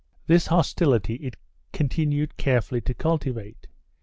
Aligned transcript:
1 0.25 0.25
This 0.25 0.47
hostility 0.47 1.13
it 1.17 1.35
continued 1.73 2.35
carefully 2.35 2.81
to 2.81 2.93
cultivate. 2.95 3.67